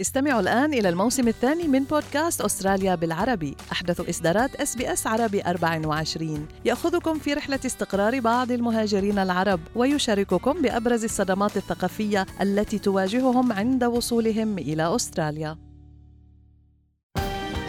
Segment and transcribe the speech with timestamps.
[0.00, 3.56] استمعوا الآن إلى الموسم الثاني من بودكاست أستراليا بالعربي.
[3.72, 10.62] أحدث إصدارات إس بي إس عربي 24 يأخذكم في رحلة استقرار بعض المهاجرين العرب ويشارككم
[10.62, 15.58] بأبرز الصدمات الثقافية التي تواجههم عند وصولهم إلى أستراليا.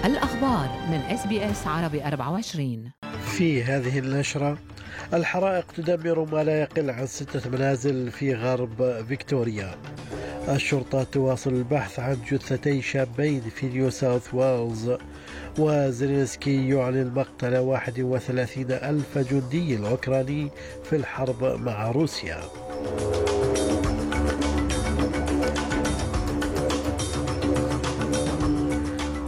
[0.05, 2.91] الأخبار من إس بي إس عربي 24
[3.38, 4.57] في هذه النشرة
[5.13, 9.75] الحرائق تدمر ما لا يقل عن ستة منازل في غرب فيكتوريا.
[10.55, 14.92] الشرطة تواصل البحث عن جثتي شابين في نيو ساوث ويلز.
[15.57, 20.50] وزيلينسكي يعلن مقتل 31 ألف جندي أوكراني
[20.83, 22.42] في الحرب مع روسيا.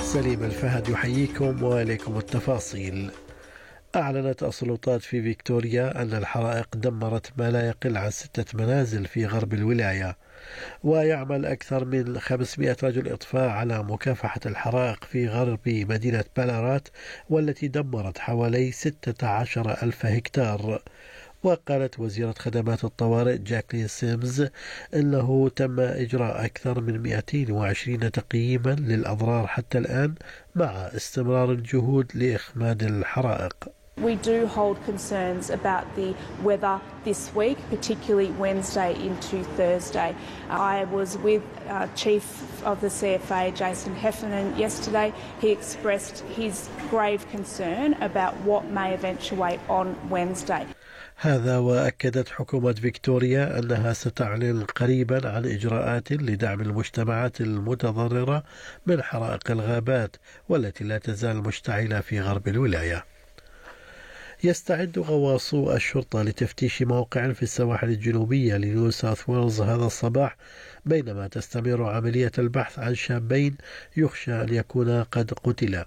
[0.01, 3.11] سليم الفهد يحييكم وإليكم التفاصيل.
[3.95, 9.53] أعلنت السلطات في فيكتوريا أن الحرائق دمرت ما لا يقل عن ستة منازل في غرب
[9.53, 10.17] الولاية.
[10.83, 16.87] ويعمل أكثر من 500 رجل إطفاء على مكافحة الحرائق في غرب مدينة بلارات
[17.29, 20.81] والتي دمرت حوالي 16 ألف هكتار.
[21.43, 24.47] وقالت وزيرة خدمات الطوارئ جاكلين سيمز
[24.93, 30.15] أنه تم إجراء أكثر من 220 تقييما للأضرار حتى الآن
[30.55, 33.82] مع استمرار الجهود لإخماد الحرائق.
[33.97, 40.15] We do hold concerns about the weather this week, particularly Wednesday into Thursday.
[40.49, 42.25] I was with uh, Chief
[42.65, 45.13] of the CFA, Jason Heffernan, yesterday.
[45.39, 50.65] He expressed his grave concern about what may eventuate on Wednesday.
[51.15, 58.43] هذا وأكدت حكومة فيكتوريا أنها ستعلن قريبا عن إجراءات لدعم المجتمعات المتضررة
[58.85, 60.15] من حرائق الغابات
[60.49, 63.12] والتي لا تزال مشتعلة في غرب الولاية.
[64.45, 70.37] يستعد غواصو الشرطة لتفتيش موقع في السواحل الجنوبية لنيو ساوث ويلز هذا الصباح
[70.85, 73.55] بينما تستمر عملية البحث عن شابين
[73.97, 75.85] يخشى أن يكونا قد قتلا.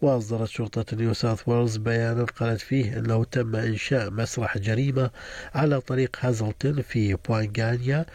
[0.00, 5.10] وأصدرت شرطة نيو ساوث ويلز بيانا قالت فيه أنه تم إنشاء مسرح جريمة
[5.54, 8.06] على طريق هازلتون في بونغونيا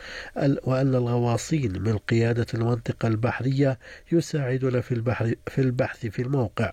[0.64, 3.80] وأن الغواصين من قيادة المنطقة البحرية
[4.12, 6.72] يساعدون في البحر في البحث في الموقع.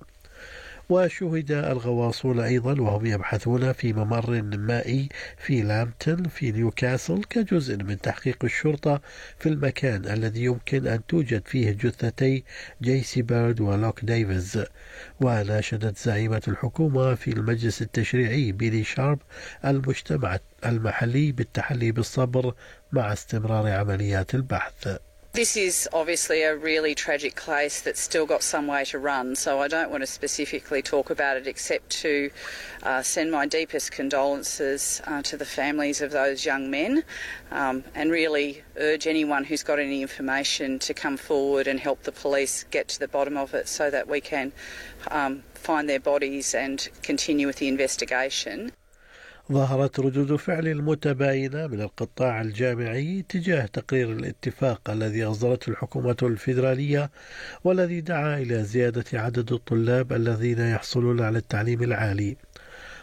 [0.90, 8.44] وشوهد الغواصون أيضا وهم يبحثون في ممر مائي في لامبتون في نيوكاسل كجزء من تحقيق
[8.44, 9.00] الشرطة
[9.38, 12.44] في المكان الذي يمكن أن توجد فيه جثتي
[12.82, 14.64] جيسي بيرد ولوك ديفيز.
[15.20, 19.18] وناشدت زعيمة الحكومة في المجلس التشريعي بيني شارب
[19.64, 22.54] المجتمع المحلي بالتحلي بالصبر
[22.92, 25.07] مع استمرار عمليات البحث.
[25.32, 29.60] This is obviously a really tragic case that's still got some way to run, so
[29.60, 32.30] I don't want to specifically talk about it except to
[32.82, 37.04] uh, send my deepest condolences uh, to the families of those young men
[37.52, 42.12] um, and really urge anyone who's got any information to come forward and help the
[42.12, 44.50] police get to the bottom of it so that we can
[45.10, 48.72] um, find their bodies and continue with the investigation.
[49.52, 57.10] ظهرت ردود فعل متباينة من القطاع الجامعي تجاه تقرير الاتفاق الذي أصدرته الحكومة الفيدرالية
[57.64, 62.36] والذي دعا إلى زيادة عدد الطلاب الذين يحصلون على التعليم العالي.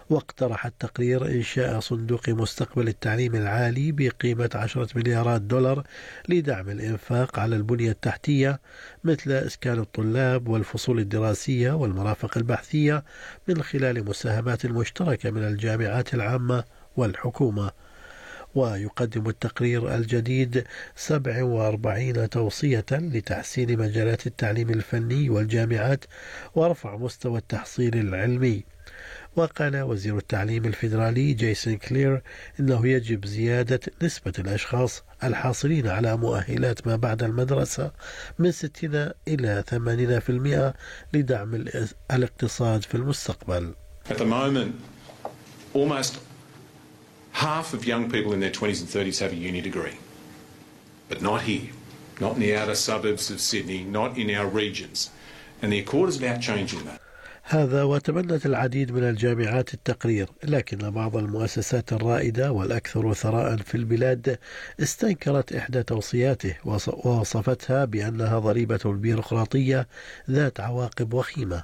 [0.09, 5.83] واقترح التقرير إنشاء صندوق مستقبل التعليم العالي بقيمة عشرة مليارات دولار
[6.29, 8.59] لدعم الإنفاق على البنية التحتية
[9.03, 13.03] مثل إسكان الطلاب والفصول الدراسية والمرافق البحثية
[13.47, 16.63] من خلال مساهمات مشتركة من الجامعات العامة
[16.97, 17.71] والحكومة.
[18.55, 20.63] ويقدم التقرير الجديد
[20.95, 26.05] 47 توصية لتحسين مجالات التعليم الفني والجامعات
[26.55, 28.74] ورفع مستوى التحصيل العلمي.
[29.35, 32.21] وقال وزير التعليم الفيدرالي جيسون كلير
[32.59, 37.91] انه يجب زياده نسبه الاشخاص الحاصلين على مؤهلات ما بعد المدرسة
[38.39, 39.63] من 60 إلى
[41.13, 41.65] 80% لدعم
[42.11, 43.73] الاقتصاد في المستقبل.
[44.09, 44.75] At the moment,
[45.73, 46.19] almost
[47.31, 49.97] half of young people in their 20s and 30s have a uni degree.
[51.09, 51.69] But not here,
[52.21, 55.09] not in the outer suburbs of Sydney, not in our regions.
[55.61, 57.01] And the Accord is about changing that.
[57.47, 64.39] هذا وتبنت العديد من الجامعات التقرير لكن بعض المؤسسات الرائدة والأكثر ثراء في البلاد
[64.79, 66.55] استنكرت إحدى توصياته
[66.85, 69.87] ووصفتها بأنها ضريبة البيروقراطية
[70.29, 71.63] ذات عواقب وخيمة.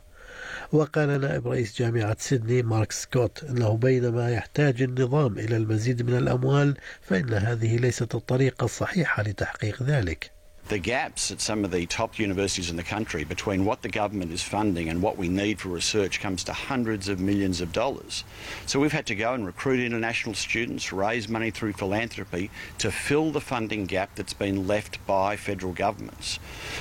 [0.71, 6.77] وقال نائب رئيس جامعة سيدني مارك سكوت أنه بينما يحتاج النظام إلى المزيد من الأموال
[7.01, 10.40] فإن هذه ليست الطريقة الصحيحة لتحقيق ذلك.
[10.71, 14.31] The gaps at some of the top universities in the country between what the government
[14.31, 18.23] is funding and what we need for research comes to hundreds of millions of dollars.
[18.67, 23.31] So we've had to go and recruit international students, raise money through philanthropy to fill
[23.31, 26.39] the funding gap that's been left by federal governments.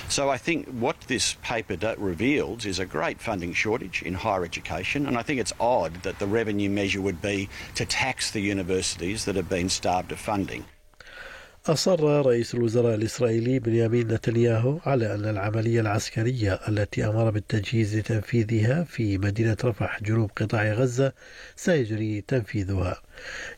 [0.08, 5.04] So I think what this paper reveals is a great funding shortage in higher education,
[5.04, 9.25] and I think it's odd that the revenue measure would be to tax the universities
[9.25, 10.64] that have been starved of funding.
[11.66, 19.18] أصر رئيس الوزراء الإسرائيلي بنيامين نتنياهو على أن العملية العسكرية التي أمر بالتجهيز لتنفيذها في
[19.18, 21.12] مدينة رفح جنوب قطاع غزة
[21.56, 23.02] سيجري تنفيذها.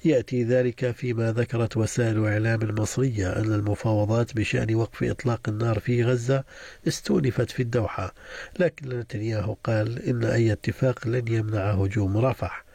[0.04, 6.44] يأتي ذلك فيما ذكرت وسائل الإعلام المصرية أن المفاوضات بشأن وقف إطلاق النار في غزة
[6.88, 8.14] استونفت في الدوحة،
[8.58, 12.71] لكن نتنياهو قال إن أي اتفاق لن يمنع هجوم رفح.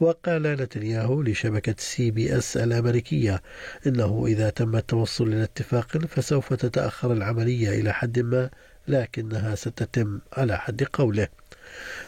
[0.00, 3.42] وقال نتنياهو لشبكة سي بي إس الأمريكية
[3.86, 8.50] إنه إذا تم التوصل إلى اتفاق فسوف تتأخر العملية إلى حد ما
[8.88, 11.28] لكنها ستتم على حد قوله.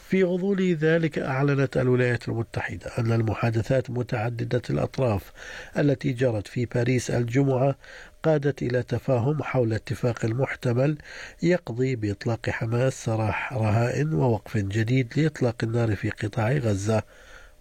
[0.09, 5.31] في غضون ذلك أعلنت الولايات المتحدة أن المحادثات متعددة الأطراف
[5.77, 7.75] التي جرت في باريس الجمعة
[8.23, 10.97] قادت إلى تفاهم حول اتفاق محتمل
[11.43, 17.03] يقضي بإطلاق حماس سراح رهائن ووقف جديد لإطلاق النار في قطاع غزة.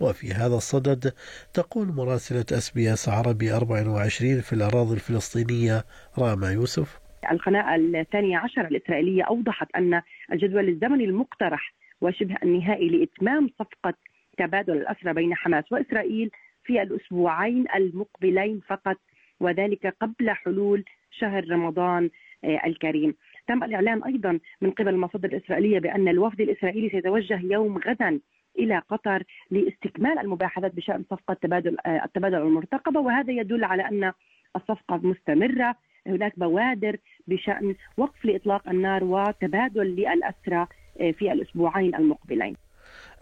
[0.00, 1.12] وفي هذا الصدد
[1.54, 5.84] تقول مراسلة اس بي اس عربي 24 في الأراضي الفلسطينية
[6.18, 6.98] راما يوسف.
[7.32, 10.02] القناة الثانية عشر الإسرائيلية أوضحت أن
[10.32, 13.94] الجدول الزمني المقترح وشبه النهائي لإتمام صفقة
[14.38, 16.30] تبادل الأسرى بين حماس وإسرائيل
[16.64, 18.96] في الأسبوعين المقبلين فقط
[19.40, 22.10] وذلك قبل حلول شهر رمضان
[22.44, 23.14] آه، الكريم.
[23.48, 28.20] تم الإعلان أيضا من قبل المصادر الإسرائيلية بأن الوفد الإسرائيلي سيتوجه يوم غدا
[28.58, 34.12] إلى قطر لاستكمال المباحثات بشأن صفقة تبادل آه، التبادل المرتقبة وهذا يدل على أن
[34.56, 35.74] الصفقة مستمرة
[36.06, 36.96] هناك بوادر
[37.28, 40.66] بشأن وقف لإطلاق النار وتبادل للاسرى
[41.00, 42.56] آه، في الأسبوعين المقبلين.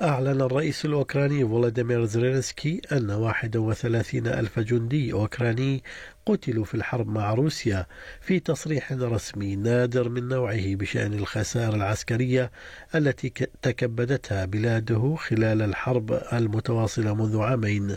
[0.02, 5.82] أعلن الرئيس الأوكراني فولاديمير زيلينسكي أن 31 ألف جندي أوكراني
[6.26, 7.86] قتلوا في الحرب مع روسيا
[8.20, 12.50] في تصريح رسمي نادر من نوعه بشأن الخسائر العسكرية
[12.94, 13.28] التي
[13.62, 17.96] تكبدتها بلاده خلال الحرب المتواصلة منذ عامين.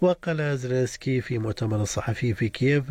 [0.00, 2.84] وقال زيلينسكي في مؤتمر صحفي في كييف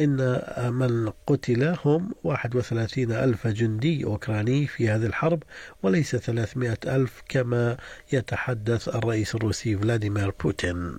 [0.00, 0.42] إن
[0.72, 5.42] من قتل هم 31 ألف جندي أوكراني في هذه الحرب
[5.82, 7.76] وليس 300 ألف كما
[8.12, 10.98] يتحدث الرئيس الروسي فلاديمير بوتين.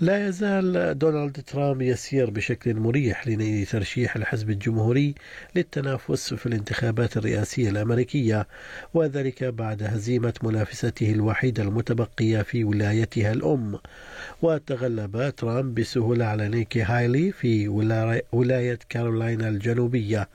[0.00, 5.14] لا يزال دونالد ترامب يسير بشكل مريح لنيل ترشيح الحزب الجمهوري
[5.56, 8.46] للتنافس في الانتخابات الرئاسية الأمريكية
[8.94, 13.78] وذلك بعد هزيمة منافسته الوحيدة المتبقية في ولايتها الأم.
[14.42, 17.68] وتغلب ترامب بسهولة على نيكي هايلي في
[18.32, 20.28] ولاية كارولاينا الجنوبية.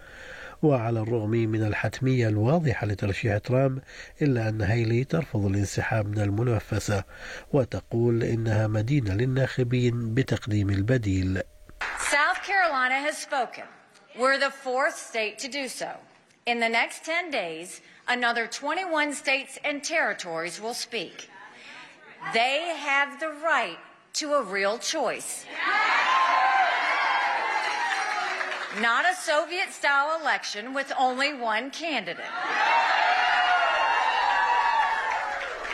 [0.64, 3.80] وعلى الرغم من الحتمية الواضحة لترشيح ترامب
[4.22, 7.04] إلا أن هيلي ترفض الانسحاب من المنافسة
[7.54, 11.42] وتقول إنها مدينة للناخبين بتقديم البديل
[12.00, 13.64] South Carolina has spoken.
[14.18, 15.92] We're the fourth state to do so.
[16.46, 21.30] In the next 10 days, another 21 states and territories will speak.
[22.34, 23.78] They have the right
[24.14, 25.46] to a real choice.
[28.82, 32.26] Not a Soviet style election with only one candidate.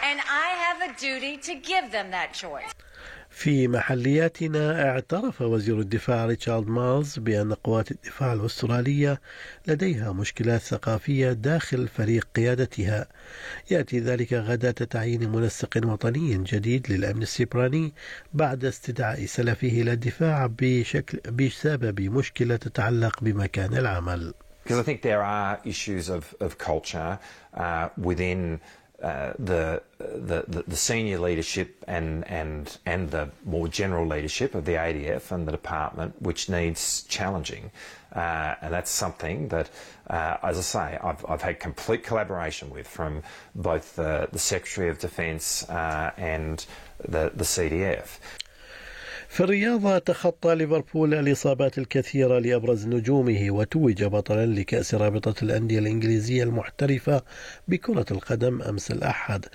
[0.04, 2.74] And I have a duty to give them that choice.
[3.32, 9.22] في محلياتنا اعترف وزير الدفاع ريتشارد مالز بأن قوات الدفاع الأسترالية
[9.68, 13.08] لديها مشكلات ثقافية داخل فريق قيادتها
[13.72, 17.94] يأتي ذلك غداة تعيين منسق وطني جديد للأمن السيبراني
[18.34, 24.34] بعد استدعاء سلفه إلى الدفاع بشكل بسبب مشكلة تتعلق بمكان العمل.
[24.64, 27.18] Because I think there are issues of, of culture
[27.56, 28.60] uh, within
[29.02, 34.74] uh, the, the, the senior leadership and and and the more general leadership of the
[34.74, 37.72] ADF and the department, which needs challenging,
[38.16, 39.70] uh, and that's something that,
[40.10, 43.24] uh, as I say, I've, I've had complete collaboration with from
[43.56, 46.66] both the, the Secretary of Defence uh, and
[47.00, 48.20] the the CDF.
[49.32, 57.24] في الرياضة تخطى ليفربول الإصابات الكثيرة لأبرز نجومه وتوج بطلا لكأس رابطة الأندية الإنجليزية المحترفة
[57.68, 59.46] بكرة القدم أمس الأحد.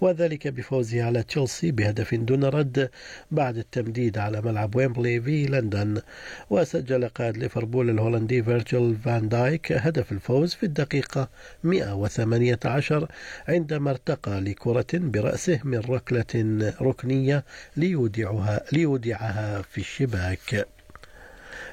[0.00, 2.90] وذلك بفوزه على تشيلسي بهدف دون رد
[3.30, 6.00] بعد التمديد على ملعب ويمبلي في لندن.
[6.50, 11.28] وسجل قائد ليفربول الهولندي فيرجيل فان دايك هدف الفوز في الدقيقة
[11.64, 13.08] 118
[13.48, 17.44] عندما ارتقى لكرة برأسه من ركلة ركنية
[17.76, 19.21] ليودعها ليودع
[19.62, 20.66] في الشباك.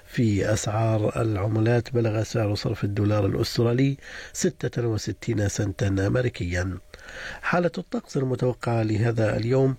[0.05, 3.97] في أسعار العملات بلغ سعر صرف الدولار الأسترالي
[4.33, 6.77] 66 سنتا أمريكيا.
[7.41, 9.75] حالة الطقس المتوقعة لهذا اليوم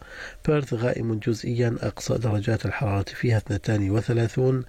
[0.46, 4.64] بيرث غائم جزئيا أقصى درجات الحرارة فيها 32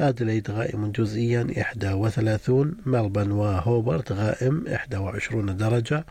[0.00, 1.46] أدليد غائم جزئيا
[1.84, 6.04] 31 ملبن وهوبرت غائم 21 درجة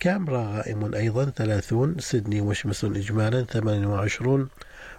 [0.00, 4.48] كامبرا غائم أيضا 30 سيدني مشمس إجمالا 28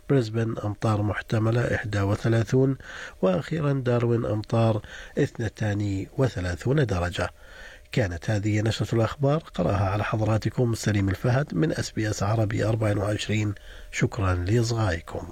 [0.09, 2.77] بريسبن أمطار محتملة 31
[3.21, 4.81] وأخيرا داروين أمطار
[5.17, 7.29] 32 درجة.
[7.91, 13.55] كانت هذه نشرة الأخبار قرأها على حضراتكم سليم الفهد من أس بي أس عربي 24
[13.91, 15.31] شكرا لإصغائكم.